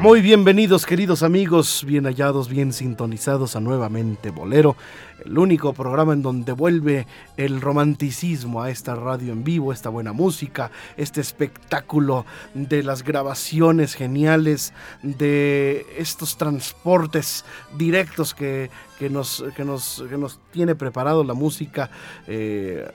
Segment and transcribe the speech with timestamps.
[0.00, 4.76] Muy bienvenidos queridos amigos, bien hallados, bien sintonizados a nuevamente Bolero,
[5.24, 10.12] el único programa en donde vuelve el romanticismo a esta radio en vivo, esta buena
[10.12, 17.44] música, este espectáculo de las grabaciones geniales, de estos transportes
[17.76, 21.90] directos que, que, nos, que, nos, que nos tiene preparado la música
[22.26, 22.86] eh,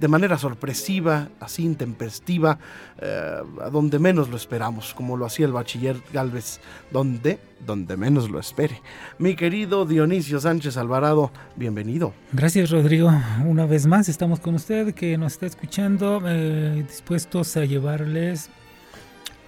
[0.00, 2.58] de manera sorpresiva, así intempestiva,
[3.00, 8.28] eh, a donde menos lo esperamos, como lo hacía el bachiller Galvez, donde donde menos
[8.28, 8.82] lo espere.
[9.18, 12.12] Mi querido Dionisio Sánchez Alvarado, bienvenido.
[12.32, 13.10] Gracias Rodrigo,
[13.46, 18.50] una vez más estamos con usted que nos está escuchando, eh, dispuestos a llevarles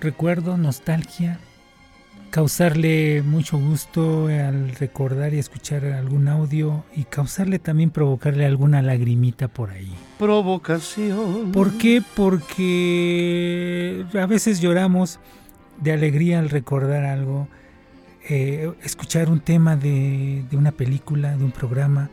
[0.00, 1.40] recuerdo, nostalgia,
[2.36, 9.48] causarle mucho gusto al recordar y escuchar algún audio y causarle también provocarle alguna lagrimita
[9.48, 9.90] por ahí.
[10.18, 11.50] Provocación.
[11.52, 12.02] ¿Por qué?
[12.14, 15.18] Porque a veces lloramos
[15.80, 17.48] de alegría al recordar algo
[18.28, 22.10] eh, escuchar un tema de, una película, de un programa,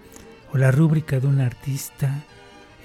[0.53, 2.23] o la rúbrica de un artista.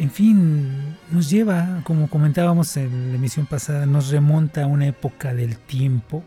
[0.00, 5.34] En fin, nos lleva, como comentábamos en la emisión pasada, nos remonta a una época
[5.34, 6.24] del tiempo,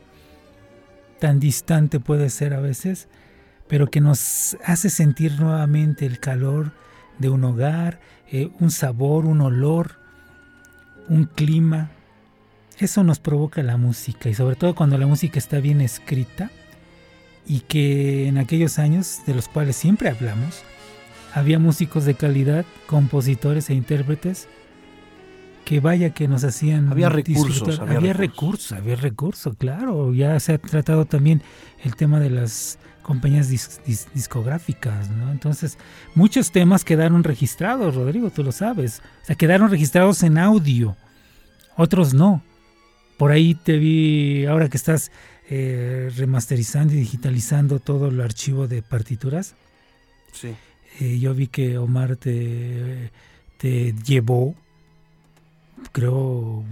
[1.21, 3.07] tan distante puede ser a veces,
[3.67, 6.73] pero que nos hace sentir nuevamente el calor
[7.19, 7.99] de un hogar,
[8.31, 9.99] eh, un sabor, un olor,
[11.07, 11.91] un clima.
[12.79, 16.49] Eso nos provoca la música y sobre todo cuando la música está bien escrita,
[17.45, 20.63] y que en aquellos años, de los cuales siempre hablamos,
[21.33, 24.47] había músicos de calidad, compositores e intérpretes
[25.65, 28.71] que vaya que nos hacían había recursos había, recursos.
[28.71, 31.41] había recursos claro ya se ha tratado también
[31.83, 33.49] el tema de las compañías
[34.13, 35.31] discográficas ¿no?
[35.31, 35.77] entonces
[36.15, 40.95] muchos temas quedaron registrados Rodrigo tú lo sabes o sea quedaron registrados en audio
[41.77, 42.41] otros no
[43.17, 45.11] por ahí te vi ahora que estás
[45.53, 49.55] eh, remasterizando y digitalizando todo el archivo de partituras.
[50.31, 50.55] Sí.
[51.01, 53.11] Eh, yo vi que Omar te,
[53.57, 54.55] te llevó,
[55.91, 56.63] creo,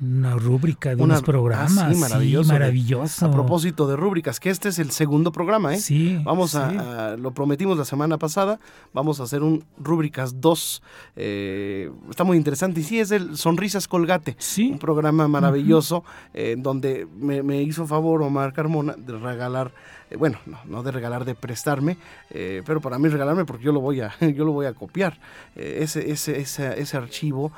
[0.00, 1.78] una rúbrica de unos programas.
[1.78, 2.52] Ah, sí, maravilloso.
[2.52, 3.26] maravilloso.
[3.26, 5.78] A propósito de rúbricas, que este es el segundo programa, ¿eh?
[5.78, 6.20] Sí.
[6.24, 8.58] Vamos A, lo prometimos la semana pasada,
[8.92, 10.82] vamos a hacer un rúbricas 2.
[11.16, 12.80] Eh, está muy interesante.
[12.80, 14.36] Y sí, es el Sonrisas Colgate.
[14.38, 14.72] Sí.
[14.72, 19.72] Un programa maravilloso, en donde me, me, hizo favor Omar Carmona de regalar
[20.10, 21.96] eh, bueno, no, de regalar, de prestarme,
[22.30, 25.18] pero para mí regalarme porque yo lo voy a, yo lo voy a copiar,
[25.56, 27.50] ese, ese, ese, ese, archivo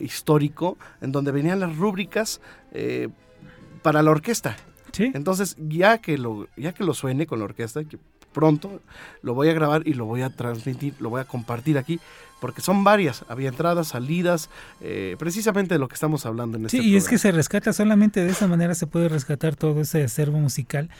[0.00, 2.40] histórico en donde venían las rúbricas
[3.82, 4.56] para la orquesta.
[4.92, 5.10] ¿Sí?
[5.14, 7.80] Entonces, ya que, lo, ya que lo suene con la orquesta,
[8.32, 8.80] pronto
[9.22, 12.00] lo voy a grabar y lo voy a transmitir, lo voy a compartir aquí,
[12.40, 14.50] porque son varias, había entradas, salidas,
[15.18, 18.22] precisamente de lo que estamos hablando en este Sí, y es que se rescata solamente
[18.24, 20.90] de esa manera se puede rescatar todo ese acervo musical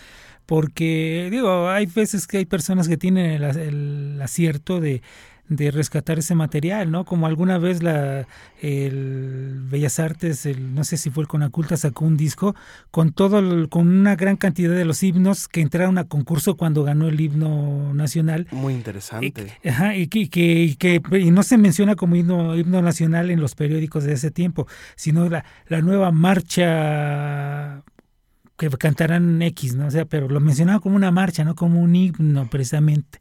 [0.47, 5.03] porque digo, hay veces que hay personas que tienen el, acierto de,
[5.49, 7.05] de rescatar ese material, ¿no?
[7.05, 8.27] Como alguna vez la
[8.61, 12.55] el Bellas Artes, el, no sé si fue el Conaculta, sacó un disco
[12.91, 17.09] con todo con una gran cantidad de los himnos que entraron a concurso cuando ganó
[17.09, 18.47] el himno nacional.
[18.51, 19.59] Muy interesante.
[19.63, 23.41] Y, ajá, y que, y que y no se menciona como himno, himno nacional en
[23.41, 24.67] los periódicos de ese tiempo,
[24.97, 27.83] sino la, la nueva marcha
[28.71, 29.87] que cantarán X, ¿no?
[29.87, 33.21] O sea, pero lo mencionaba como una marcha, no como un himno precisamente.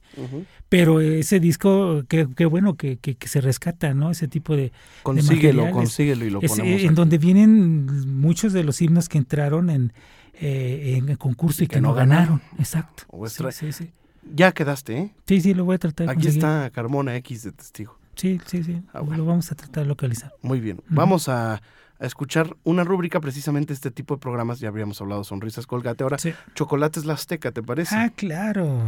[0.69, 4.11] Pero ese disco, qué, bueno que, que, se rescata, ¿no?
[4.11, 4.71] Ese tipo de.
[5.03, 6.81] Consíguelo, consíguelo y lo ponemos.
[6.81, 7.85] Eh, en donde vienen
[8.19, 9.93] muchos de los himnos que entraron en,
[10.35, 12.41] eh, en el concurso y, que, no ganaron.
[12.59, 13.05] Exacto.
[13.51, 13.91] Sí, sí,
[14.33, 15.11] Ya quedaste, ¿eh?
[15.27, 17.97] Sí, sí, lo voy a tratar de Aquí está Carmona X de testigo.
[18.15, 18.81] Sí, sí, sí.
[18.93, 20.31] Ah, lo vamos a tratar de localizar.
[20.41, 20.81] Muy bien.
[20.89, 21.61] Vamos a
[22.01, 24.59] a escuchar una rúbrica precisamente este tipo de programas.
[24.59, 26.03] Ya habríamos hablado Sonrisas Colgate.
[26.03, 26.17] Ahora,
[26.55, 27.95] Chocolates La Azteca, ¿te parece?
[27.95, 28.79] Ah, claro.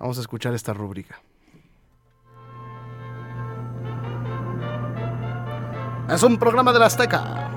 [0.00, 1.20] Vamos a escuchar esta rúbrica.
[6.10, 7.50] Es un programa de la Azteca.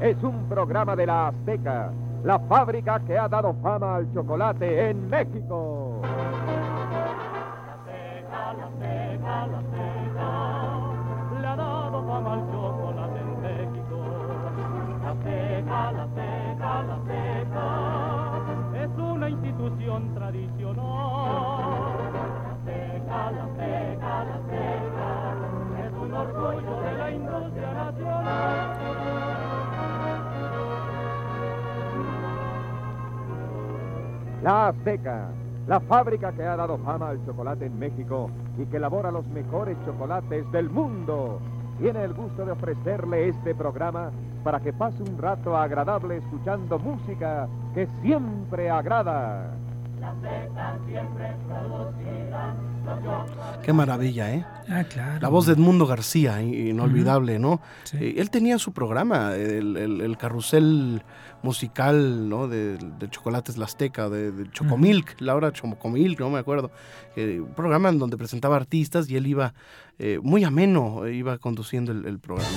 [0.00, 1.92] Es un programa de la Azteca.
[2.24, 6.02] la fábrica que ha dado fama al chocolate en México.
[34.48, 35.28] La Azteca,
[35.66, 39.76] la fábrica que ha dado fama al chocolate en México y que elabora los mejores
[39.84, 41.38] chocolates del mundo,
[41.78, 44.10] tiene el gusto de ofrecerle este programa
[44.42, 49.50] para que pase un rato agradable escuchando música que siempre agrada.
[53.62, 54.46] Qué maravilla, ¿eh?
[54.70, 55.20] Ah, claro.
[55.20, 57.60] La voz de Edmundo García, inolvidable, ¿no?
[57.84, 57.96] Sí.
[58.00, 61.02] Eh, Él tenía su programa, el, el- el carrusel
[61.42, 62.48] musical, ¿no?
[62.48, 66.70] De, de Chocolates La Azteca, de, de Chocomilk, Laura Chocomilk, no me acuerdo.
[67.16, 69.54] Eh, un programa en donde presentaba artistas y él iba
[69.98, 72.48] eh, muy ameno, eh, iba conduciendo el, el programa.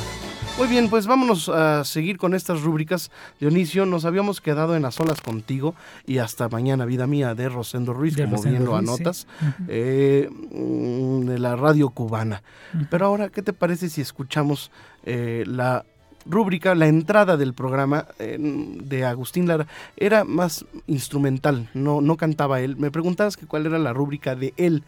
[0.57, 3.09] Muy bien, pues vámonos a seguir con estas rúbricas.
[3.39, 5.73] Dionisio, nos habíamos quedado en A Solas Contigo
[6.05, 9.27] y hasta mañana, vida mía, de Rosendo Ruiz, De como Rosendo bien lo Ruiz, anotas,
[9.67, 12.43] eh, mm, de la radio cubana.
[12.91, 14.71] Pero ahora, ¿qué te parece si escuchamos
[15.03, 15.83] eh, la
[16.25, 19.67] rúbrica, la entrada del programa eh, de Agustín Lara?
[19.97, 22.77] Era más instrumental, no, no cantaba él.
[22.77, 24.83] Me preguntabas que cuál era la rúbrica de él.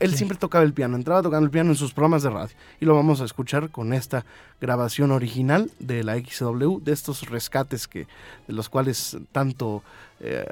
[0.00, 0.16] Él sí.
[0.16, 2.56] siempre tocaba el piano, entraba tocando el piano en sus programas de radio.
[2.80, 4.24] Y lo vamos a escuchar con esta
[4.60, 8.08] grabación original de la XW, de estos rescates que,
[8.48, 9.84] de los cuales tanto
[10.18, 10.46] eh,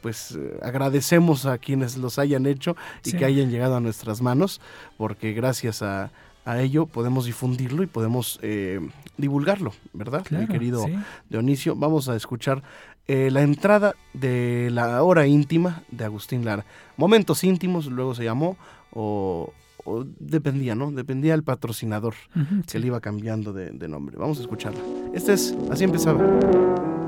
[0.00, 3.16] pues eh, agradecemos a quienes los hayan hecho y Sí.
[3.16, 4.60] que hayan llegado a nuestras manos,
[4.96, 6.10] porque gracias a,
[6.44, 8.80] a ello podemos difundirlo y podemos eh,
[9.16, 10.24] divulgarlo, ¿verdad?
[10.30, 10.94] Mi querido sí.
[11.28, 12.62] Dionisio, vamos a escuchar
[13.08, 16.64] eh, la entrada de la hora íntima de Agustín Lara.
[16.96, 18.56] Momentos íntimos, luego se llamó,
[18.92, 19.52] o,
[19.84, 20.90] o dependía, ¿no?
[20.92, 22.78] Dependía del patrocinador Ujú, que sí.
[22.78, 24.16] le iba cambiando de, de nombre.
[24.18, 24.80] Vamos a escucharla.
[25.12, 26.20] Este es, así empezaba.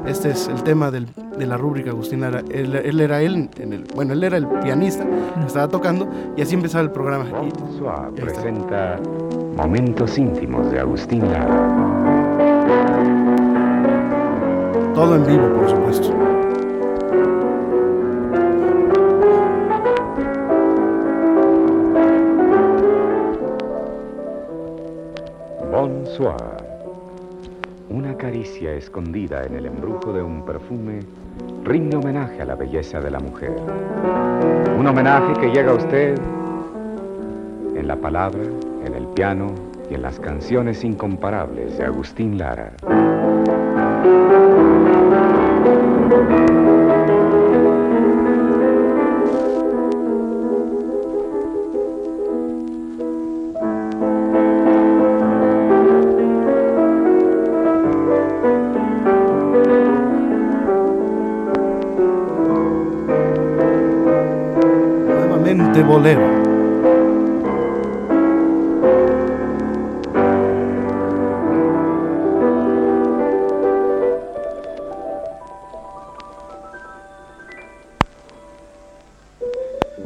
[0.06, 2.42] Este es el tema del- de la rúbrica Agustín Lara.
[2.50, 6.42] Él, él era él, en el, bueno, él era el pianista que estaba tocando y
[6.42, 7.26] así empezaba el programa.
[7.46, 9.00] Y- presenta
[9.56, 11.70] Momentos íntimos de Agustín Lara.
[14.94, 16.33] todo en vivo, por supuesto.
[27.90, 31.00] Una caricia escondida en el embrujo de un perfume
[31.64, 33.50] rinde homenaje a la belleza de la mujer.
[34.78, 36.16] Un homenaje que llega a usted
[37.74, 38.44] en la palabra,
[38.84, 39.54] en el piano
[39.90, 42.72] y en las canciones incomparables de Agustín Lara.
[65.82, 66.20] Bolero.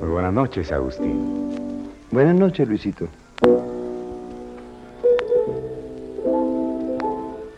[0.01, 1.91] Muy buenas noches, Agustín.
[2.11, 3.07] Buenas noches, Luisito.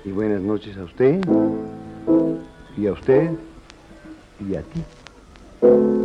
[0.05, 1.21] Y buenas noches a usted,
[2.77, 3.31] y a usted,
[4.49, 6.00] y a ti.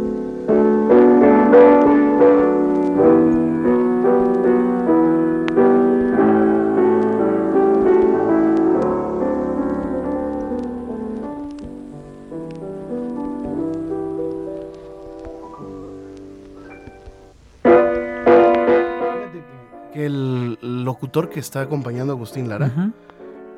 [20.05, 22.93] El locutor que está acompañando a Agustín Lara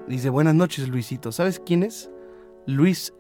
[0.08, 1.32] dice, buenas noches Luisito.
[1.32, 2.10] ¿Sabes quién es?
[2.66, 3.13] Luis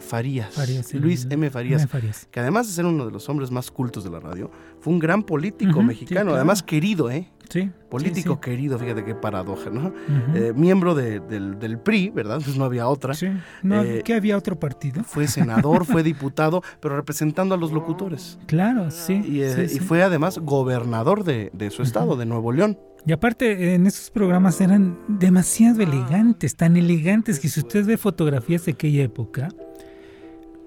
[0.00, 0.54] Farías.
[0.54, 1.50] Farías, sí, Luis M.
[1.50, 1.82] Farías.
[1.82, 1.88] M.
[1.88, 2.26] Farías.
[2.30, 4.50] Que además de ser uno de los hombres más cultos de la radio,
[4.80, 6.34] fue un gran político mexicano, claro.
[6.36, 7.30] además querido, ¿eh?
[7.48, 7.70] Sí.
[7.88, 9.92] Político sí, querido, fíjate qué paradoja, ¿no?
[10.34, 12.40] Eh, miembro de- del, del PRI, ¿verdad?
[12.44, 13.14] Pues no había otra.
[13.14, 13.28] Sí.
[13.62, 15.04] No, eh, ¿qué había otro partido?
[15.04, 18.38] Fue senador, fue diputado, pero representando a los locutores.
[18.46, 19.22] Claro, sí.
[19.28, 19.78] Y, eh, sí, y sí.
[19.78, 22.78] fue además gobernador de, de su estado, de Nuevo León.
[23.06, 28.64] Y aparte, en esos programas eran demasiado elegantes, tan elegantes que si usted ve fotografías
[28.64, 29.48] de aquella época,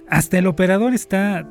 [0.09, 1.47] hasta el operador está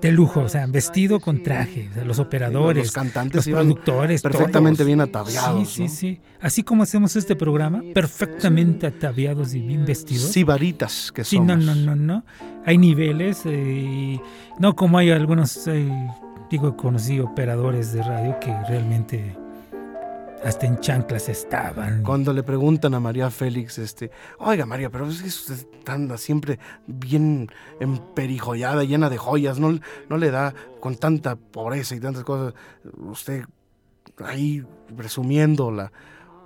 [0.00, 4.20] de lujo, o sea, vestido con traje, o sea, los operadores, los cantantes los productores,
[4.20, 4.86] perfectamente todos.
[4.86, 5.88] bien ataviados, Sí, sí, ¿no?
[5.88, 6.20] sí.
[6.40, 10.30] Así como hacemos este programa, perfectamente ataviados y bien vestidos.
[10.32, 11.56] Sibaritas que Sí, somos.
[11.58, 12.24] no, no, no, no.
[12.66, 14.20] Hay niveles, eh, y
[14.58, 15.88] no como hay algunos, eh,
[16.50, 19.34] digo, conocí operadores de radio que realmente
[20.44, 22.02] hasta en chanclas estaban.
[22.02, 26.58] Cuando le preguntan a María Félix, este, oiga María, pero es que usted anda siempre
[26.86, 27.48] bien
[27.80, 29.78] emperijollada, llena de joyas, no,
[30.08, 32.54] no le da con tanta pobreza y tantas cosas,
[32.98, 33.44] usted
[34.24, 34.64] ahí
[34.96, 35.90] presumiéndola.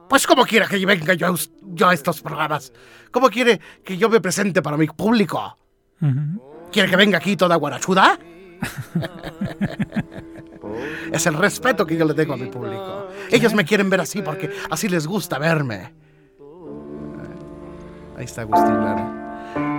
[0.08, 2.72] Pues como quiere que venga yo, a us- yo a estos programas,
[3.10, 5.56] ¿cómo quiere que yo me presente para mi público?
[6.72, 8.18] ¿Quiere que venga aquí toda guarachuda?
[11.12, 13.08] es el respeto que yo le tengo a mi público.
[13.30, 15.92] Ellos me quieren ver así porque así les gusta verme.
[18.16, 19.16] Ahí está Agustín Lara.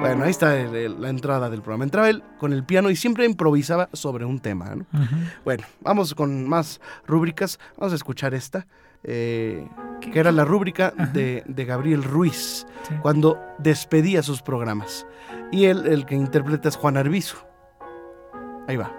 [0.01, 1.83] Bueno, ahí está el- el- la entrada del programa.
[1.83, 4.73] Entraba él con el piano y siempre improvisaba sobre un tema.
[4.75, 4.85] ¿no?
[4.93, 5.15] Ujú.
[5.45, 7.59] Bueno, vamos con más rúbricas.
[7.77, 8.65] Vamos a escuchar esta,
[9.03, 9.67] eh,
[10.11, 12.95] que era la rúbrica de, de Gabriel Ruiz, Sí.
[13.01, 15.05] cuando despedía sus programas.
[15.51, 17.37] Y él, el que interpreta es Juan Arbizu.
[18.67, 18.91] Ahí va.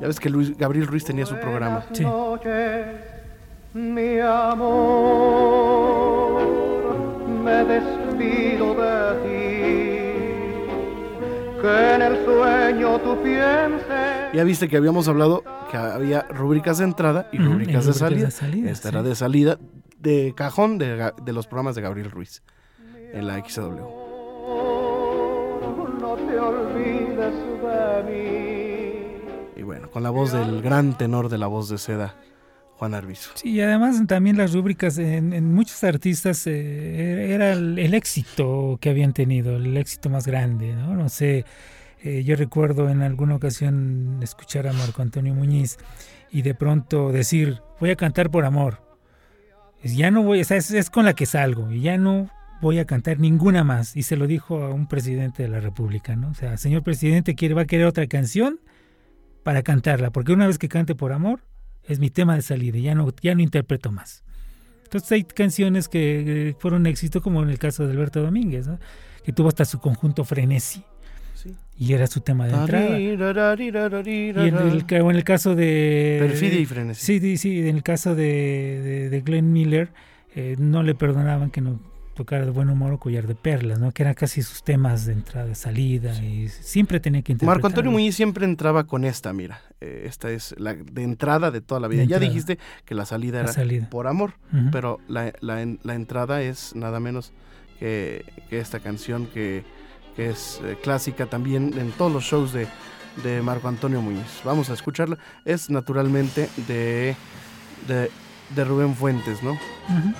[0.00, 1.84] Ya ves que Luis, Gabriel Ruiz tenía su programa.
[1.92, 2.02] Sí.
[2.02, 2.86] noches,
[3.74, 4.18] mi
[5.50, 6.40] amor,
[7.44, 10.70] me despido de ti,
[11.60, 14.32] que en el sueño tú pienses.
[14.32, 18.24] Ya viste que habíamos hablado que había rúbricas de entrada y rúbricas de salida.
[18.26, 18.94] de salida, Esta sí.
[18.94, 19.58] era de salida,
[19.98, 22.42] de cajón de, de los programas de Gabriel Ruiz
[23.12, 23.84] en la XW.
[26.00, 28.49] No te olvides de mí.
[29.60, 32.14] Y bueno, con la voz del gran tenor de la voz de seda,
[32.76, 33.32] Juan Arbizu.
[33.34, 38.88] Sí, y además también las rúbricas en, en muchos artistas eh, era el, éxito que
[38.88, 40.94] habían tenido, el éxito más grande, ¿no?
[40.94, 41.44] No sé,
[42.02, 45.76] eh, yo recuerdo en alguna ocasión escuchar a Marco Antonio Muñiz
[46.30, 48.80] y de pronto decir, voy a cantar por amor.
[49.84, 52.30] Ya no voy, o sea, es, es con la que salgo y ya no
[52.62, 53.94] voy a cantar ninguna más.
[53.94, 56.30] Y se lo dijo a un presidente de la República, ¿no?
[56.30, 58.58] O sea, señor presidente, quiere, va a querer otra canción
[59.42, 61.40] para cantarla, porque una vez que cante por amor,
[61.84, 64.22] es mi tema de salida y ya no, ya no interpreto más.
[64.84, 68.78] Entonces hay canciones que eh, fueron éxito, como en el caso de Alberto Domínguez, ¿no?
[69.24, 70.82] que tuvo hasta su conjunto Frenesi
[71.34, 71.54] Sí.
[71.78, 72.98] y era su tema de entrada.
[72.98, 76.18] Y en el, en el caso de...
[76.20, 77.06] Perfidia y frenesí.
[77.06, 78.24] Sí, sí, sí, en el caso de,
[78.82, 79.90] de, de Glenn Miller,
[80.34, 81.80] eh, no le perdonaban que no
[82.14, 83.92] tocara de buen humor o collar de perlas, ¿no?
[83.92, 87.56] Que eran casi sus temas de entrada, salida, y siempre tenía que interpretar.
[87.56, 89.60] Marco Antonio Muñiz siempre entraba con esta, mira.
[89.80, 92.04] eh, esta es la de entrada de toda la vida.
[92.04, 93.88] Ya dijiste que la salida La era salida.
[93.88, 94.34] por amor,
[94.70, 97.32] pero la, la en- la entrada es nada menos
[97.78, 99.64] que, que esta canción que,
[100.16, 102.66] que es eh, clásica también en todos los shows de,
[103.24, 104.42] de Marco Antonio Muñiz.
[104.44, 105.16] Vamos a escucharla.
[105.46, 107.16] Es naturalmente de,
[107.88, 108.10] de,
[108.54, 109.52] de Rubén Fuentes, ¿no?
[109.52, 110.12] Ujú.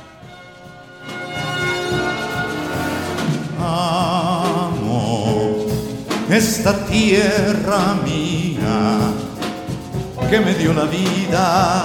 [3.63, 5.57] Amo
[6.31, 8.99] esta tierra mía
[10.31, 11.85] que me dio la vida,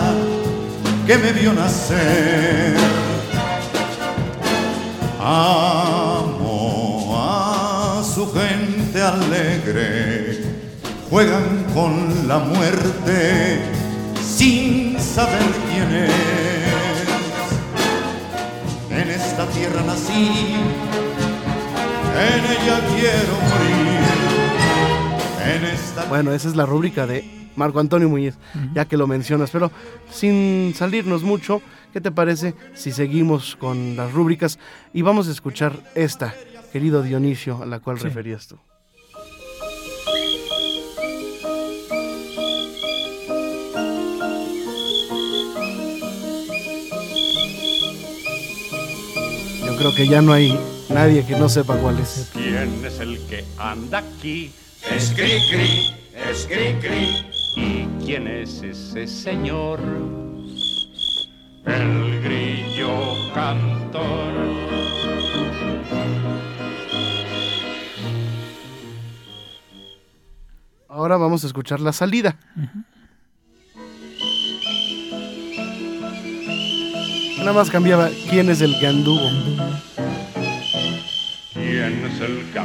[1.07, 2.75] que me vio nacer.
[5.19, 6.45] Amo
[7.17, 10.43] a su gente alegre,
[11.09, 13.61] juegan con la muerte
[14.23, 15.41] sin saber
[15.71, 16.11] quién es.
[18.91, 20.55] En esta tierra nací,
[22.17, 23.85] en ella quiero morir.
[25.55, 27.23] En esta Bueno, esa es la rúbrica de
[27.55, 28.35] Marco Antonio Muñiz,
[28.73, 29.49] ya que lo mencionas.
[29.51, 29.71] Pero
[30.11, 31.61] sin salirnos mucho,
[31.93, 34.59] ¿qué te parece si seguimos con las rúbricas
[34.93, 36.33] y vamos a escuchar esta,
[36.73, 38.05] querido Dionisio, a la cual Sí.
[38.05, 38.57] referías tú?
[49.65, 50.57] Yo creo que ya no hay
[50.89, 52.29] nadie que no sepa cuál es.
[52.33, 54.51] ¿Quién es el que anda aquí?
[54.91, 55.93] Es cri cri,
[56.29, 57.25] es cri cri.
[57.55, 59.79] ¿Y quién es ese señor?
[61.65, 64.33] El grillo cantor.
[70.89, 72.37] Ahora vamos a escuchar la salida.
[77.39, 79.29] Nada más cambiaba quién es el que anduvo.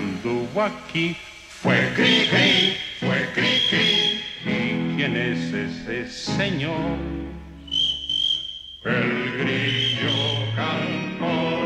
[0.00, 1.16] ¿Quién es el que anduvo aquí?
[1.49, 4.21] Fue cri cri, fue cri cri.
[4.47, 6.97] ¿Y quién es ese señor?
[8.85, 11.61] El grillo cantor.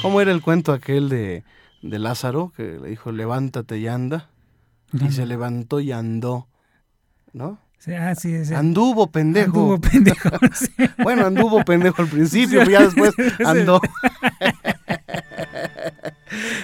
[0.00, 1.44] ¿Cómo era el cuento aquel de,
[1.82, 4.30] de Lázaro que le dijo levántate y anda?
[4.92, 6.48] Y se levantó y andó,
[7.34, 7.58] ¿no?
[7.96, 8.54] Ah, sí, sí.
[8.54, 9.46] Anduvo pendejo.
[9.46, 10.30] Anduvo pendejo.
[10.54, 10.68] sí.
[11.02, 13.12] Bueno, anduvo pendejo al principio, pero ya después
[13.44, 13.80] andó.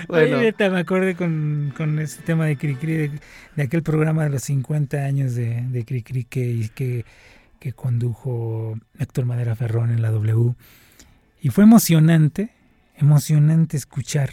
[0.06, 0.38] Bueno.
[0.38, 3.10] Me acordé con, con este tema de Cricri, de,
[3.56, 7.04] de aquel programa de los 50 años de, de Cricri que, que,
[7.58, 10.54] que condujo Héctor Madera Ferrón en la W.
[11.40, 12.50] Y fue emocionante,
[12.96, 14.30] emocionante escuchar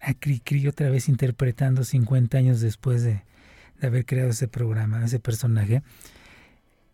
[0.00, 3.22] a Cricri otra vez interpretando 50 años después de,
[3.80, 5.82] de haber creado ese programa, ese personaje.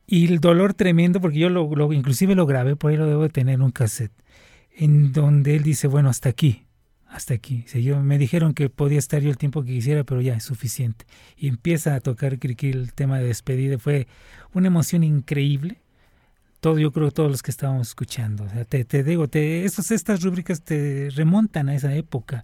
[0.07, 3.23] Y el dolor tremendo, porque yo lo, lo, inclusive lo grabé, por ahí lo debo
[3.23, 4.13] de tener en un cassette,
[4.77, 6.65] en donde él dice, bueno, hasta aquí,
[7.09, 7.65] hasta aquí.
[7.75, 10.45] O yo, me dijeron que podía estar yo el tiempo que quisiera, pero ya es
[10.45, 11.07] suficiente.
[11.37, 13.79] Y empieza a tocar el tema de despedida.
[13.79, 14.07] Fue
[14.53, 15.79] una emoción increíble.
[16.61, 18.45] Todo, yo creo todos los que estábamos escuchando.
[18.45, 22.43] O sea, te, te digo, te, estos, estas rúbricas te remontan a esa época,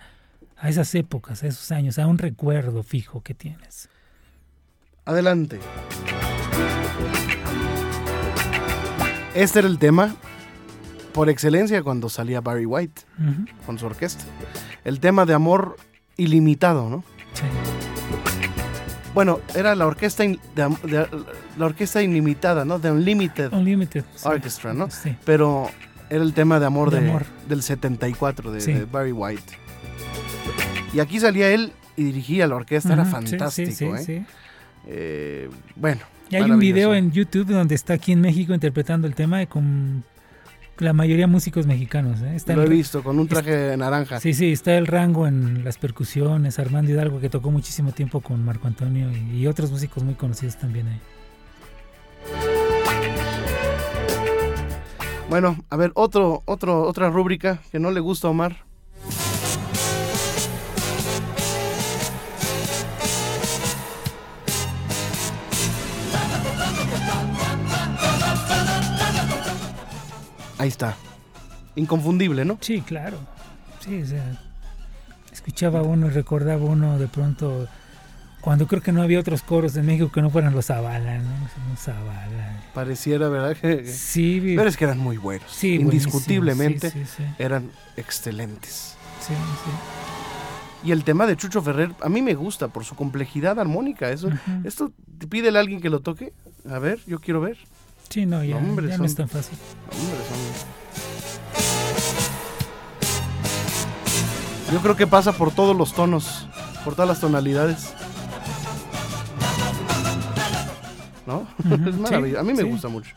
[0.57, 3.89] a esas épocas, a esos años, a un recuerdo fijo que tienes.
[5.05, 5.59] Adelante.
[9.35, 10.15] Este era el tema
[11.13, 13.49] por excelencia cuando salía Barry White uh -huh.
[13.67, 14.25] con su orquesta.
[14.85, 15.77] El tema de amor
[16.17, 17.05] ilimitado, ¿no?
[17.35, 17.43] Sí.
[19.15, 21.07] Bueno, era la orquesta in, de, de,
[21.59, 22.79] la orquesta ilimitada, ¿no?
[22.79, 24.29] The Unlimited, Unlimited sí.
[24.29, 24.89] Orchestra, ¿no?
[24.91, 25.17] Sí.
[25.25, 25.69] Pero
[26.11, 27.25] era el tema de amor, De de, amor.
[27.49, 29.59] del 74 de, de Barry White.
[30.93, 34.25] Y aquí salía él y dirigía la orquesta, era fantástico, sí, sí, ¿eh?
[34.87, 36.01] Eh, bueno.
[36.31, 40.05] Y hay un video en YouTube donde está aquí en México interpretando el tema con
[40.79, 42.23] la mayoría músicos mexicanos.
[42.23, 42.37] ¿eh?
[42.37, 44.19] Está Lo he el- visto con un traje naranja.
[44.21, 48.43] Sí, sí, está el rango en las percusiones, Armando Hidalgo, que tocó muchísimo tiempo con
[48.45, 51.01] Marco Antonio y, y otros músicos muy conocidos también ahí.
[55.29, 58.65] Bueno, a ver, otro, otro, otra rúbrica que no le gusta a Omar.
[70.61, 70.95] Ahí está.
[71.75, 72.59] Inconfundible, ¿no?
[72.61, 73.17] Sí, claro.
[73.79, 74.39] Sí, o sea,
[75.33, 77.67] escuchaba uno y recordaba uno de pronto
[78.43, 81.31] cuando creo que no había otros coros en México que no fueran los Zavala, ¿no?
[81.71, 82.63] Los Zavala.
[82.75, 83.57] Pareciera, ¿verdad?
[83.87, 85.51] Sí, Pero es que eran muy buenos.
[85.51, 87.25] Sí, Indiscutiblemente sí, sí, sí.
[87.39, 88.97] eran excelentes.
[89.21, 89.71] sí, sí.
[90.83, 94.11] Y el tema de Chucho Ferrer, a mí me gusta por su complejidad armónica.
[94.11, 94.29] Eso.
[94.65, 94.93] Esto,
[95.31, 96.35] pídele a alguien que lo toque.
[96.69, 97.57] A ver, yo quiero ver.
[98.11, 99.57] Sí, no, ya, Hombre, ya son- no es tan fácil.
[99.93, 100.17] Hombre,
[104.67, 106.49] son- Yo creo que pasa por todos los tonos,
[106.85, 107.93] por todas las tonalidades.
[111.27, 111.47] ¿No?
[111.89, 112.41] Es sí, maravilloso.
[112.41, 112.69] A mí me sí.
[112.69, 113.15] gusta mucho.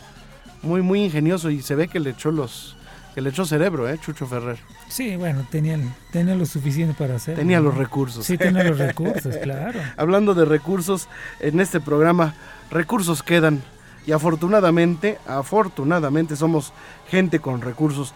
[0.62, 2.75] Muy, muy ingenioso y se ve que le echó los,
[3.15, 3.97] que le echó cerebro, ¿eh?
[3.99, 4.58] Chucho Ferrer.
[4.89, 5.77] Sí, bueno, tenía,
[6.12, 7.36] tenía lo suficiente para hacer.
[7.36, 8.25] Tenía los recursos.
[8.25, 9.79] Sí, tenía los recursos, claro.
[9.97, 11.08] Hablando de recursos,
[11.39, 12.36] en este programa
[12.71, 13.62] recursos quedan
[14.05, 16.73] y afortunadamente, afortunadamente somos
[17.07, 18.13] gente con recursos.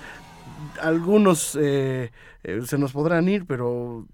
[0.82, 2.12] Algunos eh,
[2.44, 4.06] eh, se nos podrán ir, pero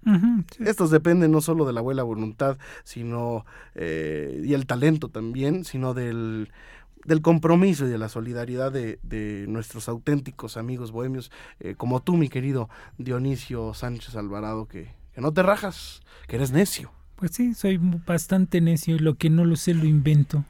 [0.56, 0.64] sí.
[0.64, 5.94] estos dependen no solo de la buena voluntad, sino eh, y el talento también, sino
[5.94, 6.50] del
[7.04, 12.16] del compromiso y de la solidaridad de, de nuestros auténticos amigos bohemios, eh, como tú,
[12.16, 16.90] mi querido Dionisio Sánchez Alvarado, que, que no te rajas, que eres necio.
[17.16, 20.44] Pues sí, soy bastante necio y lo que no lo sé lo invento,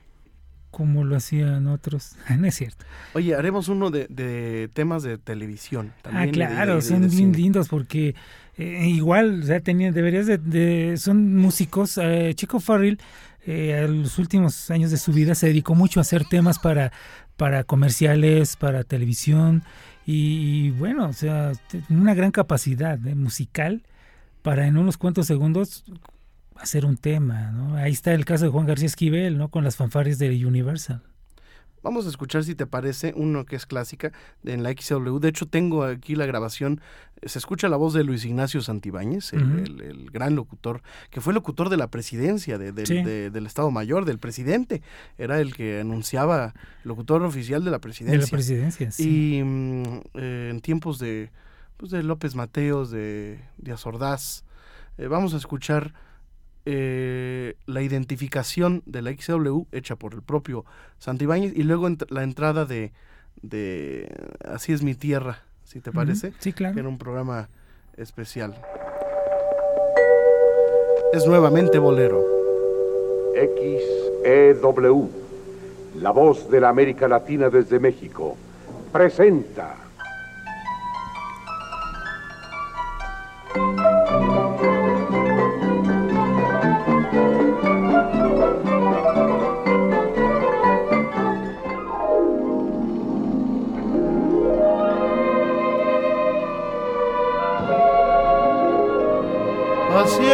[0.75, 2.17] como lo hacían otros.
[2.39, 2.85] no es cierto.
[3.15, 5.93] Oye, haremos uno de, de temas de televisión.
[5.99, 7.37] Ah, también, de- claro, de- de- son bien cine.
[7.39, 8.15] lindos porque
[8.59, 11.99] eh, igual, o sea, tenía, deberías de, son músicos.
[12.03, 12.99] eh, Chico Farrell,
[13.47, 16.93] eh, a los últimos años de su vida se dedicó mucho a hacer temas para,
[17.37, 19.63] para comerciales, para televisión
[20.07, 21.53] y, y bueno, o sea,
[21.91, 23.83] una gran capacidad eh, musical
[24.43, 25.85] para en unos cuantos segundos
[26.65, 27.77] hacer un tema, ¿no?
[27.77, 29.49] Ahí está el caso de Juan García Esquivel, ¿no?
[29.49, 31.03] Con las fanfarrias de Universal.
[31.83, 34.11] Vamos a escuchar, si te parece, uno que es clásica
[34.43, 35.19] de- en la XW.
[35.21, 36.81] De hecho, tengo aquí la grabación.
[37.25, 41.35] Se escucha la voz de Luis Ignacio Santibáñez, el, el- el gran locutor, que fue
[41.35, 43.03] locutor de la presidencia, de- del- Sí.
[43.03, 44.81] de- del Estado Mayor, del presidente.
[45.19, 48.21] Era el que anunciaba, locutor oficial de la De presidencia.
[48.23, 49.37] la presidencia, sí.
[49.39, 51.31] Y mm, eh, en tiempos de,
[51.77, 54.45] pues, de López Mateos, de Díaz Ordaz,
[54.97, 55.93] eh, vamos a escuchar
[56.67, 60.65] eh, la identificación de la XW hecha por el propio
[60.99, 62.93] Santibáñez y luego ent- la entrada de,
[63.43, 64.09] de
[64.45, 66.79] Así es mi tierra, si te parece, Sí, que claro.
[66.81, 67.49] era un programa
[67.97, 68.55] especial.
[71.13, 72.25] Es nuevamente bolero.
[73.35, 75.11] XEW,
[76.01, 78.37] la voz de la América Latina desde México,
[78.93, 79.77] presenta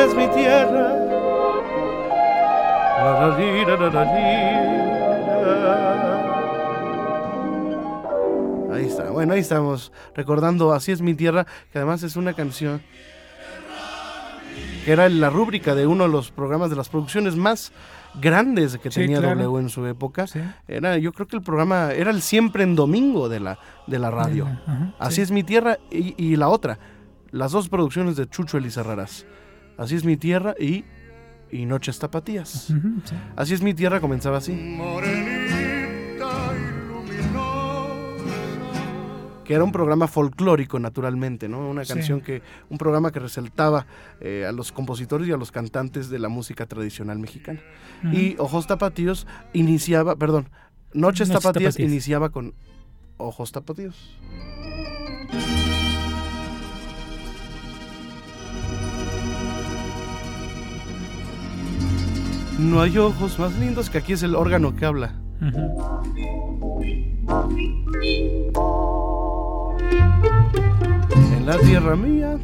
[0.04, 0.96] es mi tierra.
[2.98, 4.20] La, la, li, la, la, la, li.
[8.72, 12.80] Ahí está, bueno, ahí estamos recordando Así es mi tierra, que además es una canción
[14.84, 17.70] que era la rúbrica de uno de los programas de las producciones más
[18.20, 19.38] grandes que Sí, tenía claro.
[19.42, 20.26] W en su época.
[20.26, 20.40] Sí.
[20.66, 24.10] Era, yo creo que el programa era el siempre en domingo de la, de la
[24.10, 24.46] radio.
[24.46, 25.22] De la- ajá, Así sí.
[25.22, 26.78] es mi tierra y, y la otra,
[27.30, 29.26] las dos producciones de Chucho Elizarraras.
[29.80, 30.84] Así es mi tierra y,
[31.50, 32.48] y Noches Tapatías.
[32.50, 32.74] Sí.
[33.34, 34.52] Así es mi tierra comenzaba así.
[34.52, 36.28] Morenita
[39.44, 41.68] que era un programa folclórico naturalmente, ¿no?
[41.68, 41.92] Una Sí.
[41.94, 43.84] canción que, un programa que resaltaba
[44.20, 47.58] eh, a los compositores y a los cantantes de la música tradicional mexicana.
[48.12, 50.50] Y Ojos Tapatíos iniciaba, perdón,
[50.92, 51.90] Noches, Noches Tapatías, Tapatías.
[51.90, 52.54] iniciaba con
[53.16, 54.16] Ojos Tapatíos.
[62.60, 65.14] No hay ojos más lindos que aquí es el órgano que habla.
[71.32, 72.38] En la tierra mía.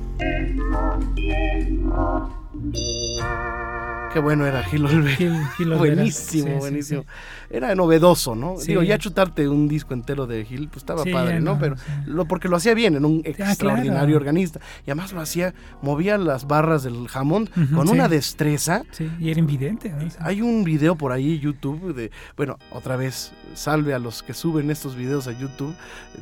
[4.16, 5.14] Qué bueno era Gil Olvera.
[5.14, 5.94] Gil- Gil Olvera.
[5.96, 7.02] buenísimo, Sí, buenísimo.
[7.02, 7.06] sí.
[7.50, 8.54] Era novedoso, ¿no?
[8.58, 11.52] Digo, ya chutarte un disco entero de Gil, pues estaba padre, ¿no?
[11.52, 11.76] no, Pero
[12.06, 14.16] lo, porque lo hacía bien, en un extraordinario claro.
[14.16, 14.60] organista.
[14.86, 15.52] Y además lo hacía,
[15.82, 18.84] movía las barras del jamón con una destreza.
[18.90, 19.90] Sí, y era invidente.
[19.90, 20.10] ¿no?
[20.10, 20.16] Sí.
[20.20, 24.70] Hay un video por ahí, YouTube, de, bueno, otra vez, salve a los que suben
[24.70, 25.74] estos videos a YouTube,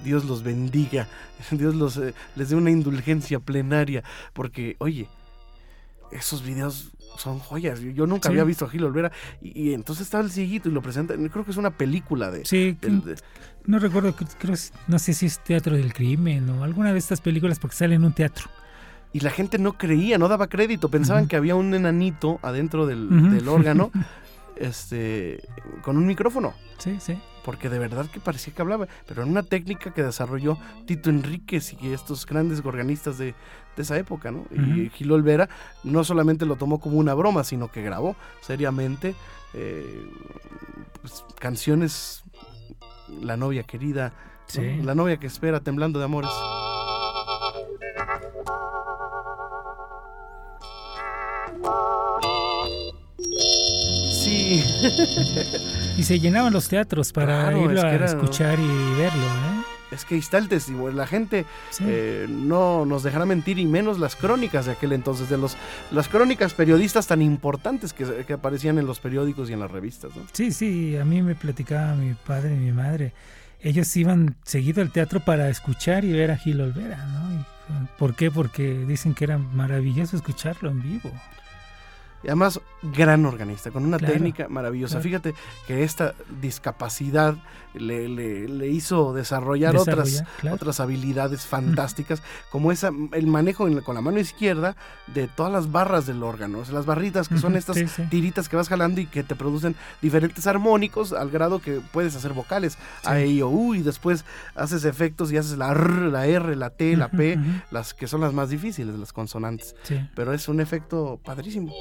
[0.03, 1.07] Dios los bendiga,
[1.53, 4.03] Dios los, eh, les dé una indulgencia plenaria,
[4.33, 5.07] porque, oye,
[6.11, 8.33] esos videos son joyas, yo, nunca Sí.
[8.33, 11.45] había visto a Gil Olvera, y, y entonces estaba el cieguito y lo presenta, creo
[11.45, 12.45] que es una película de...
[12.45, 13.17] Sí, de-
[13.67, 14.55] no recuerdo, creo,
[14.89, 18.05] no sé si es Teatro del Crimen o alguna de estas películas porque sale en
[18.05, 18.47] un teatro.
[19.13, 23.31] y la gente no creía, no daba crédito, pensaban que había un enanito adentro del,
[23.31, 23.91] del órgano,
[24.57, 25.41] este,
[25.83, 26.53] con un micrófono.
[26.79, 27.17] Sí, sí.
[27.45, 31.77] Porque de verdad que parecía que hablaba, pero en una técnica que desarrolló Tito Enríquez
[31.81, 33.35] y estos grandes organistas de,
[33.77, 34.47] de esa época, ¿no?
[34.51, 34.89] Y.
[34.91, 35.49] Gil Olvera
[35.83, 39.15] no solamente lo tomó como una broma, sino que grabó seriamente
[39.53, 40.07] eh,
[41.01, 42.25] pues, canciones,
[43.21, 44.13] La novia querida.
[44.83, 46.31] La novia que espera, temblando de amores.
[54.23, 54.63] Sí.
[55.97, 59.23] Y se llenaban los teatros para Claro, irlo es que a escuchar y verlo.
[59.25, 59.63] ¿eh?
[59.93, 60.91] Es que ahí está el testimonio.
[60.97, 61.85] La gente Sí.
[61.87, 65.57] eh, no nos dejará mentir y menos las crónicas de aquel entonces, de los
[65.93, 70.11] las crónicas periodistas tan importantes que, que aparecían en los periódicos y en las revistas.
[70.17, 70.23] ¿no?
[70.33, 73.13] Sí, sí, a mí me platicaba mi padre y mi madre.
[73.61, 77.47] Ellos iban seguido al teatro para escuchar y ver a Gil Olvera, ¿no?
[77.99, 78.31] ¿Por qué?
[78.31, 81.11] Porque dicen que era maravilloso escucharlo en vivo.
[82.25, 84.95] Y además, gran organista, con una Claro, técnica maravillosa.
[84.95, 85.03] claro.
[85.05, 85.35] Fíjate
[85.67, 87.37] que esta discapacidad
[87.75, 90.57] le, le- le hizo desarrollar, otras, Desarrollar, claro.
[90.57, 94.77] otras habilidades fantásticas, como esa, el manejo en la- con la mano izquierda
[95.13, 96.61] de todas las barras del órgano.
[96.61, 98.03] O sea, las barritas que son estas sí, sí.
[98.11, 102.33] tiritas que vas jalando y que te producen diferentes armónicos al grado que puedes hacer
[102.33, 102.79] vocales.
[103.05, 106.55] A, E, I, O, U, y después haces efectos y haces la R, la R,
[106.57, 107.39] la T, la P,
[107.71, 109.75] las que son las más difíciles, las consonantes.
[109.83, 110.01] Sí.
[110.15, 111.73] Pero es un efecto padrísimo.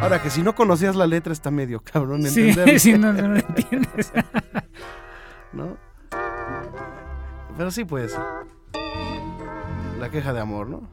[0.00, 3.36] Ahora que si no conocías la letra está medio cabrón Sí, sí, no, no lo
[3.36, 4.12] entiendes.
[5.52, 5.76] ¿no?
[7.56, 8.20] Pero sí puede ser.
[9.98, 10.88] La queja de amor, ¿no?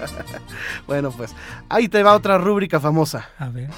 [0.86, 1.34] bueno, pues
[1.68, 3.30] ahí te va otra rúbrica famosa.
[3.38, 3.68] A ver.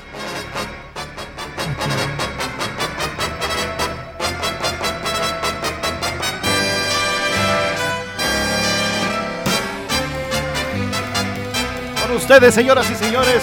[12.22, 13.42] Ustedes, señoras y señores,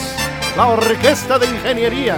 [0.56, 2.16] la Orquesta de Ingeniería.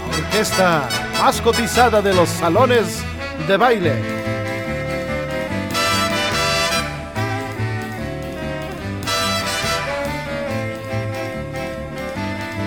[0.00, 0.88] La orquesta
[1.20, 3.02] más cotizada de los salones
[3.46, 3.92] de baile.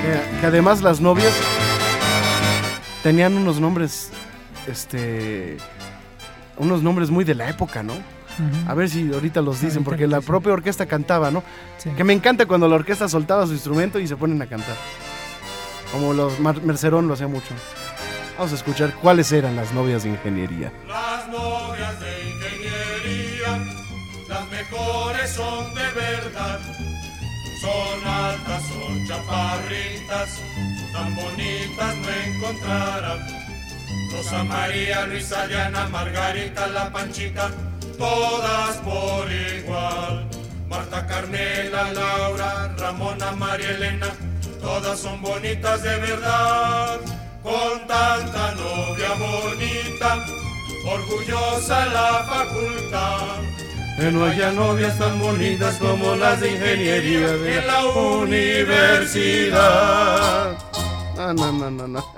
[0.03, 1.34] Que, que además las novias
[3.01, 4.12] tenían unos nombres,
[4.67, 5.57] este,
[6.57, 8.20] unos nombres muy de la época, ¿no?
[8.67, 10.27] A ver si ahorita los dicen, Ahorita porque la dicen.
[10.27, 11.43] propia orquesta cantaba, ¿no?
[11.77, 11.89] Sí.
[11.91, 14.75] Que me encanta cuando la orquesta soltaba su instrumento y se ponen a cantar.
[15.91, 17.53] Como los Mar- Mercerón lo hacía mucho.
[18.37, 20.71] Vamos a escuchar cuáles eran las novias de ingeniería.
[20.87, 23.73] Las novias de ingeniería,
[24.29, 26.59] las mejores son de verdad.
[27.61, 30.29] Son altas, son chaparritas,
[30.93, 33.19] tan bonitas no encontrarán.
[34.13, 37.51] Rosa María, Luisa, Diana, Margarita, la Panchita,
[37.97, 40.27] todas por igual.
[40.67, 44.08] Marta, Carmela, Laura, Ramona, María Elena,
[44.62, 46.99] todas son bonitas de verdad.
[47.43, 50.25] Con tanta novia bonita,
[50.86, 53.41] orgullosa la facultad.
[53.97, 59.51] Que no haya novias tan bonitas como las de ingeniería de la universidad.
[61.15, 62.15] No, no, no, no, no.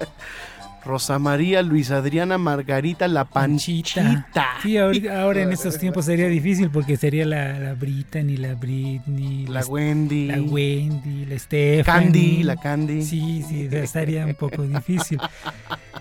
[0.85, 4.27] Rosa María, Luis Adriana, Margarita, La Panchita.
[4.61, 9.61] Sí, ahora en estos tiempos sería difícil porque sería la, la Britney, la Britney, La
[9.65, 10.27] Wendy.
[10.27, 11.83] la Wendy, la Stephanie.
[12.05, 13.03] Candy, la Candy.
[13.03, 15.19] Sí, sí, estaría un poco difícil.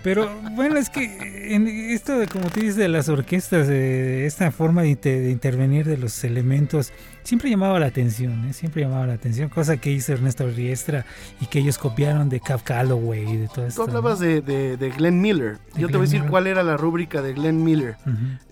[0.03, 4.51] Pero bueno, es que en esto de, como tú dices, de las orquestas, de esta
[4.51, 6.91] forma de, inte- de intervenir de los elementos,
[7.23, 8.53] siempre llamaba la atención, ¿eh?
[8.53, 11.05] siempre llamaba la atención, cosa que hizo Ernesto Riestra
[11.39, 13.81] y que ellos copiaron de Cap Calloway y de todo Tú esto.
[13.87, 13.97] ¿no?
[13.97, 14.41] hablabas de,
[14.77, 15.57] de, de Glenn Miller.
[15.73, 16.31] De Yo te voy a decir Miller.
[16.31, 17.97] cuál era la rúbrica de Glenn Miller.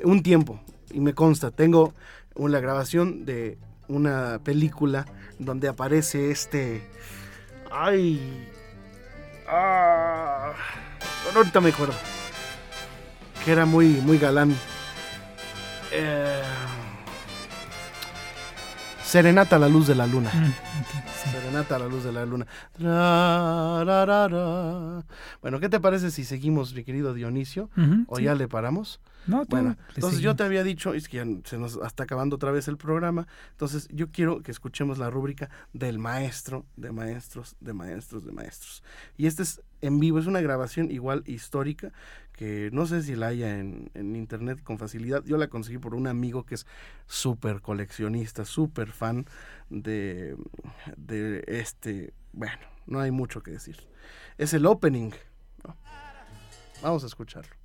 [0.04, 1.94] Un tiempo, y me consta, tengo
[2.36, 3.58] una grabación de
[3.88, 5.06] una película
[5.40, 6.82] donde aparece este...
[7.72, 8.48] ¡Ay!
[9.48, 10.54] ¡Ah!
[11.24, 11.94] Bueno, ahorita me acuerdo.
[13.44, 14.56] Que era muy, muy galán.
[15.92, 16.31] Eh,
[19.12, 20.30] Serenata a la luz de la luna.
[20.34, 21.30] Mm, sí.
[21.32, 22.47] Serenata a la luz de la luna.
[22.80, 25.06] Ra, ra, ra, ra.
[25.41, 27.69] Bueno, ¿qué te parece si seguimos, mi querido Dionisio?
[27.76, 28.24] Ujú, ¿O sí.
[28.24, 29.02] ya le paramos?
[29.28, 32.52] No, Bueno, entonces yo te había dicho, es que ya se nos está acabando otra
[32.52, 37.74] vez el programa, entonces yo quiero que escuchemos la rúbrica del maestro, de maestros, de
[37.74, 38.82] maestros, de maestros.
[39.17, 41.91] Y este es en vivo, es una grabación igual histórica,
[42.72, 45.24] no sé si la haya en, internet con facilidad.
[45.26, 46.66] Yo la conseguí por un amigo que es
[47.06, 49.26] súper coleccionista, súper fan
[49.70, 50.36] de,
[51.48, 53.78] este, bueno, no hay mucho que decir.
[54.38, 55.12] Es el opening.
[56.82, 57.56] Vamos a escucharlo.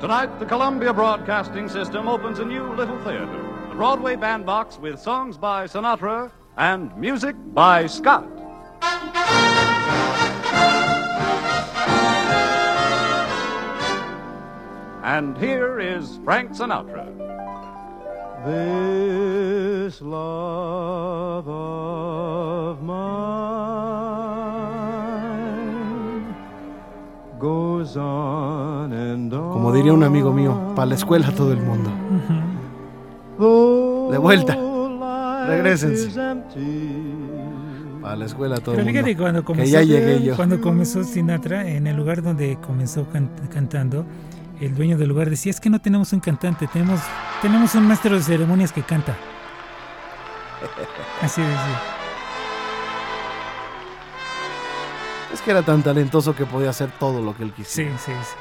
[0.00, 5.38] Tonight, the Columbia Broadcasting System opens a new little theater, the Broadway Bandbox with songs
[5.38, 8.43] by Sinatra and music by Scott.
[15.14, 17.06] And here is Frank Sinatra.
[18.44, 23.04] This love of mine
[27.38, 29.52] goes on and on.
[29.52, 31.90] Como diría un amigo mío, para la escuela todo el mundo.
[34.10, 34.56] De vuelta.
[36.16, 37.14] empty,
[38.02, 39.16] Para la escuela todo Pero el mundo.
[39.22, 40.34] cuando que comenzó, ya llegué yo.
[40.34, 44.04] cuando comenzó Sinatra, en el lugar donde comenzó can- cantando,
[44.60, 47.00] el dueño del lugar decía, es que no tenemos un cantante, tenemos,
[47.42, 49.16] tenemos un maestro de ceremonias que canta.
[51.22, 51.80] Así decía.
[55.32, 57.98] Es que era tan talentoso que podía hacer todo lo que él Sí, quisiera.
[57.98, 58.34] sí, sí.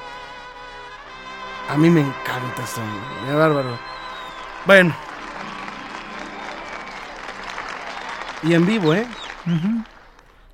[1.70, 2.82] A mí me encanta esto.
[3.28, 3.78] Qué bárbaro.
[4.66, 4.96] Bueno.
[8.44, 9.08] Y en vivo, ¿eh?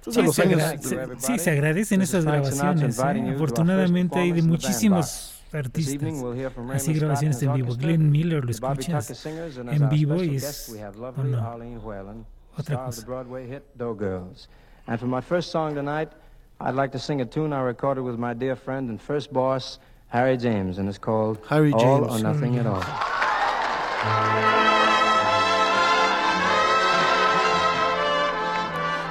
[0.09, 0.61] Sí, los se años.
[0.61, 2.97] agra- se- sí, se agradecen estas grabaciones.
[2.99, 3.31] ¿eh?
[3.35, 5.95] Afortunadamente hay de muchísimos artistas.
[6.73, 7.75] Así grabaciones en vivo.
[7.75, 12.25] Glenn Miller lo escuchas en vivo y es oh, no,
[12.57, 13.05] otra cosa.
[14.87, 16.09] And for my first song tonight,
[16.59, 19.77] I'd like to sing a tune I recorded with my dear friend and first boss,
[20.07, 22.19] Harry James, and it's called Harry All James.
[22.19, 22.83] or Nothing at All.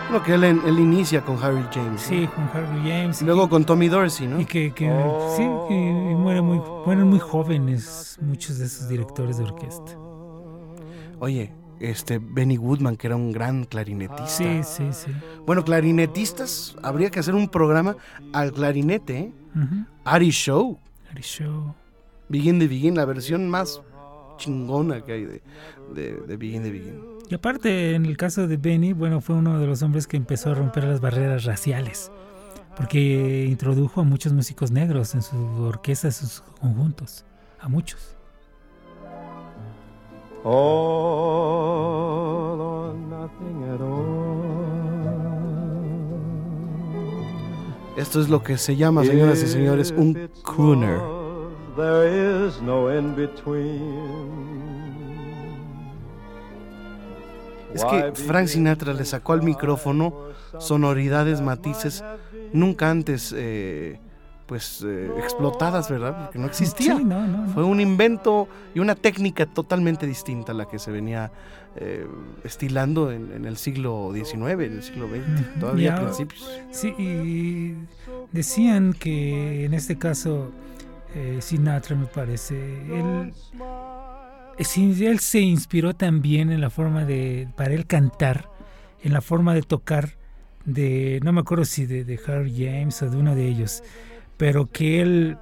[0.08, 1.92] Bueno, que él, él inicia con Harry James.
[1.92, 1.98] ¿no?
[1.98, 3.20] Sí, con Harvey James.
[3.20, 4.40] Y luego con Tommy Dorsey, ¿no?
[4.40, 4.86] Y que, que
[5.36, 9.92] sí, que mueren muy, mueren muy jóvenes muchos de esos directores de orquesta.
[11.20, 14.26] Oye, este Benny Goodman, que era un gran clarinetista.
[14.26, 15.10] Sí, sí, sí.
[15.44, 17.96] Bueno, clarinetistas, habría que hacer un programa
[18.32, 19.32] al clarinete, ¿eh?
[19.54, 19.84] Ujú.
[20.04, 20.78] Ari Show.
[21.10, 21.74] Ari Show.
[22.30, 23.82] Begin the Begin, la versión más
[24.38, 25.42] chingona que hay de,
[25.94, 27.02] de, de Begin the Begin.
[27.28, 30.50] Y aparte, en el caso de Benny, bueno, fue uno de los hombres que empezó
[30.50, 32.10] a romper las barreras raciales.
[32.74, 37.26] Porque introdujo a muchos músicos negros en su orquesta, en sus conjuntos.
[37.60, 38.16] A muchos.
[40.44, 40.54] All
[42.60, 44.38] or nothing at all.
[47.98, 51.17] Esto es lo que se llama, señoras y señores, un crooner.
[51.78, 54.48] Love, There is no in between.
[57.74, 62.02] Es que Frank Sinatra le sacó al micrófono sonoridades, matices
[62.52, 64.00] nunca antes eh,
[64.46, 66.24] pues eh, explotadas, ¿verdad?
[66.24, 66.96] Porque no existía.
[66.96, 67.52] Sí, no, no, no.
[67.52, 71.30] Fue un invento y una técnica totalmente distinta a la que se venía
[71.76, 72.06] eh,
[72.42, 76.50] estilando en, en el siglo XIX, en el siglo XX, todavía a principios.
[76.70, 77.74] Sí, y
[78.32, 80.50] decían que en este caso
[81.14, 83.32] eh, Sinatra me parece, él,
[84.58, 88.48] eh, él se inspiró también en la forma de, para él cantar,
[89.02, 90.16] en la forma de tocar
[90.64, 93.82] de, no me acuerdo si de, de Harry James o de uno de ellos,
[94.36, 95.38] pero que él,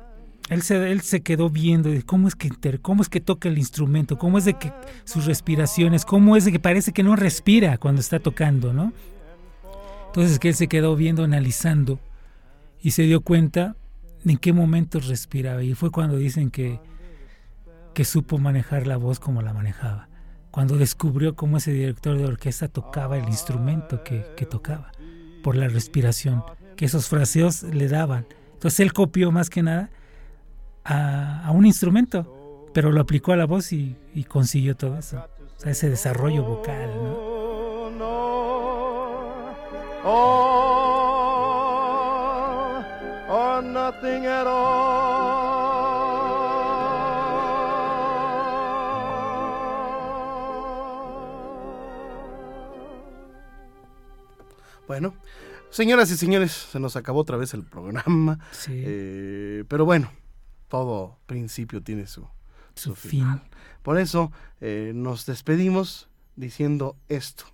[0.51, 2.51] él se, él se quedó viendo de cómo es que
[2.81, 4.73] cómo es que toca el instrumento, cómo es de que
[5.05, 8.93] sus respiraciones, cómo es de que parece que no respira cuando está tocando, ¿no?
[10.07, 11.99] Entonces que él se quedó viendo, analizando
[12.81, 13.77] y se dio cuenta
[14.33, 15.62] en qué momentos respiraba.
[15.62, 16.81] Y fue cuando dicen que,
[17.95, 20.09] que supo manejar la voz como la manejaba.
[20.51, 24.91] Cuando descubrió cómo ese director de orquesta tocaba el instrumento que, que tocaba,
[25.43, 26.43] por la respiración,
[26.77, 28.27] que esos fraseos le daban.
[28.55, 29.91] Entonces él copió más que nada
[30.85, 33.97] a, a un instrumento, pero lo aplicó a la voz y,
[34.29, 35.19] consiguió todo eso.
[35.57, 37.37] O sea, ese desarrollo vocal, ¿no?
[40.07, 40.56] all
[43.87, 44.46] nothing at
[54.88, 55.14] Bueno,
[55.70, 58.38] señoras y señores, se nos acabó otra vez el programa.
[58.53, 58.72] Sí.
[58.75, 60.12] Eh, pero bueno,
[60.68, 62.29] todo principio tiene su,
[62.75, 63.42] Su final.
[63.83, 67.46] Por eso eh, nos despedimos diciendo esto.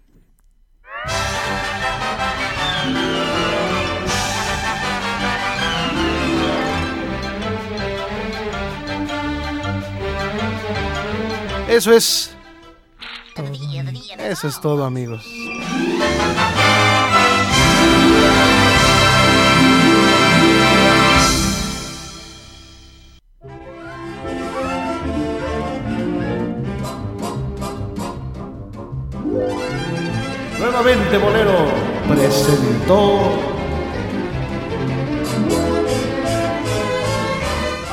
[11.73, 12.31] Eso es.
[14.19, 15.25] Eso es todo, amigos.
[30.59, 31.57] Nuevamente Bolero
[32.07, 33.19] presentó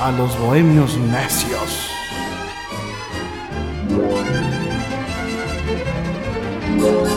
[0.04, 1.88] a los bohemios necios.
[6.80, 7.09] Música